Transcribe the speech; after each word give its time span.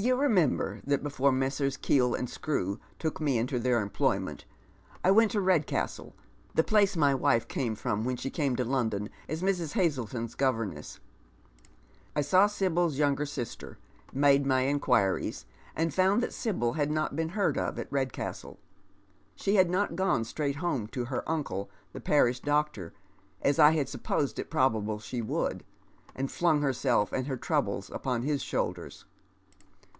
You 0.00 0.14
remember 0.14 0.80
that 0.86 1.02
before 1.02 1.32
Messrs. 1.32 1.76
Keel 1.76 2.14
and 2.14 2.30
Ski 2.30 2.52
ew 2.52 2.80
took 3.00 3.20
me 3.20 3.36
into 3.36 3.58
their 3.58 3.80
employment, 3.82 4.44
T 5.04 5.10
went 5.10 5.32
to 5.32 5.40
RedcasHe, 5.40 6.12
the 6.54 6.62
place 6.62 6.96
my 6.96 7.16
wife 7.16 7.48
cai^e 7.48 7.72
frnm 7.76 8.04
whvii 8.04 8.16
she 8.20 8.30
came 8.30 8.54
to 8.54 8.64
Louuuu 8.64 9.08
as 9.28 9.42
ALs. 9.42 9.72
llazletoa's 9.74 10.36
goverxiees. 10.36 11.00
i 12.14 12.20
saw 12.20 12.46
ii4 12.46 12.46
Dead 12.46 12.46
Men^s 12.46 12.48
Shoei. 12.48 12.50
Sibyl's 12.54 12.98
younger 12.98 13.26
sister, 13.26 13.78
made 14.12 14.46
my 14.46 14.68
inquiries, 14.68 15.46
and 15.74 15.92
found 15.92 16.22
that 16.22 16.32
Sibyl 16.32 16.74
had 16.74 16.92
not 16.92 17.16
been 17.16 17.30
heard 17.30 17.58
of 17.58 17.76
at 17.80 17.90
Redcastle. 17.90 18.60
She 19.34 19.56
had 19.56 19.68
not 19.68 19.96
gone 19.96 20.22
straight 20.22 20.58
liome 20.58 20.88
to 20.92 21.06
her 21.06 21.28
uncle, 21.28 21.70
the 21.92 22.00
parish 22.00 22.38
doctor, 22.38 22.92
as 23.42 23.58
I 23.58 23.72
had 23.72 23.88
supposed 23.88 24.38
it 24.38 24.48
pro 24.48 24.70
bable 24.70 25.00
she 25.02 25.20
would, 25.20 25.64
and 26.14 26.30
flung 26.30 26.62
herself 26.62 27.12
and 27.12 27.26
her 27.26 27.36
troubles 27.36 27.90
upon 27.90 28.22
his 28.22 28.44
shoulders. 28.44 29.04